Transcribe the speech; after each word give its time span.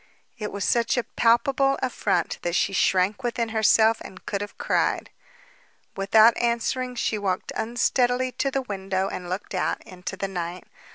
It 0.39 0.51
was 0.51 0.65
such 0.65 0.97
a 0.97 1.03
palpable 1.03 1.77
affront 1.83 2.39
that 2.41 2.55
she 2.55 2.73
shrank 2.73 3.21
within 3.21 3.49
herself 3.49 4.01
and 4.01 4.25
could 4.25 4.41
have 4.41 4.57
cried. 4.57 5.11
Without 5.95 6.35
answering, 6.37 6.95
she 6.95 7.19
walked 7.19 7.51
unsteadily 7.55 8.31
to 8.31 8.49
the 8.49 8.63
window 8.63 9.09
and 9.09 9.29
looked 9.29 9.53
out 9.53 9.83
into 9.83 10.17
the 10.17 10.27
night. 10.27 10.63